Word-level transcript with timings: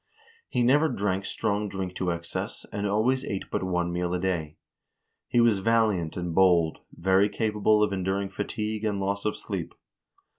He 0.49 0.63
never 0.63 0.89
drank 0.89 1.25
strong 1.25 1.69
drink 1.69 1.93
to 1.97 2.09
excess, 2.11 2.65
and 2.71 2.87
always 2.87 3.23
ate 3.23 3.43
but 3.51 3.61
one 3.61 3.93
meal 3.93 4.15
a 4.15 4.19
day. 4.19 4.57
He 5.27 5.39
was 5.39 5.59
valiant 5.59 6.17
and 6.17 6.33
bold, 6.33 6.79
very 6.91 7.29
capable 7.29 7.83
of 7.83 7.93
enduring 7.93 8.29
fatigue 8.29 8.83
and 8.83 8.99
loss 8.99 9.25
of 9.25 9.37
sleep." 9.37 9.75